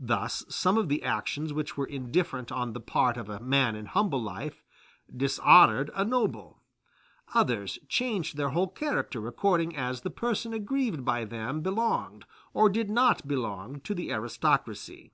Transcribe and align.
Thus 0.00 0.44
some 0.48 0.76
of 0.76 0.88
the 0.88 1.04
actions 1.04 1.52
which 1.52 1.76
were 1.76 1.86
indifferent 1.86 2.50
on 2.50 2.72
the 2.72 2.80
part 2.80 3.16
of 3.16 3.28
a 3.28 3.38
man 3.38 3.76
in 3.76 3.86
humble 3.86 4.20
life, 4.20 4.64
dishonored 5.16 5.88
a 5.94 6.04
noble; 6.04 6.64
others 7.32 7.78
changed 7.88 8.36
their 8.36 8.48
whole 8.50 8.66
character 8.66 9.28
according 9.28 9.76
as 9.76 10.00
the 10.00 10.10
person 10.10 10.52
aggrieved 10.52 11.04
by 11.04 11.24
them 11.24 11.60
belonged 11.60 12.24
or 12.52 12.68
did 12.68 12.90
not 12.90 13.28
belong 13.28 13.78
to 13.82 13.94
the 13.94 14.10
aristocracy. 14.10 15.12